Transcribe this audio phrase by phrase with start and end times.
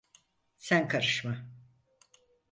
[0.57, 1.45] Sen karışma.